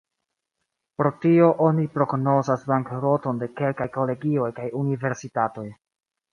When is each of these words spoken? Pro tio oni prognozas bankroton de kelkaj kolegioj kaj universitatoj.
Pro 1.01 1.11
tio 1.25 1.49
oni 1.65 1.85
prognozas 1.99 2.65
bankroton 2.73 3.45
de 3.45 3.51
kelkaj 3.61 3.89
kolegioj 4.01 4.51
kaj 4.59 4.69
universitatoj. 4.85 5.71